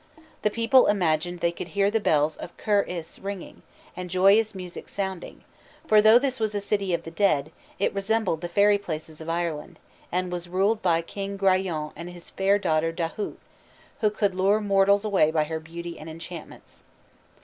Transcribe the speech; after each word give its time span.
The 0.41 0.49
people 0.49 0.87
imagined 0.87 1.41
they 1.41 1.51
could 1.51 1.67
hear 1.77 1.91
the 1.91 1.99
bells 1.99 2.35
of 2.35 2.57
Ker 2.57 2.81
Is 2.81 3.19
ringing, 3.19 3.61
and 3.95 4.09
joyous 4.09 4.55
music 4.55 4.89
sounding, 4.89 5.43
for 5.85 6.01
though 6.01 6.17
this 6.17 6.39
was 6.39 6.55
a 6.55 6.59
city 6.59 6.91
of 6.95 7.03
the 7.03 7.11
dead, 7.11 7.51
it 7.77 7.93
resembled 7.93 8.41
the 8.41 8.49
fairy 8.49 8.79
palaces 8.79 9.21
of 9.21 9.29
Ireland, 9.29 9.77
and 10.11 10.31
was 10.31 10.49
ruled 10.49 10.81
by 10.81 11.03
King 11.03 11.37
Grallon 11.37 11.91
and 11.95 12.09
his 12.09 12.31
fair 12.31 12.57
daughter 12.57 12.91
Dahut, 12.91 13.37
who 13.99 14.09
could 14.09 14.33
lure 14.33 14.59
mortals 14.59 15.05
away 15.05 15.29
by 15.29 15.43
her 15.43 15.59
beauty 15.59 15.99
and 15.99 16.09
enchantments. 16.09 16.83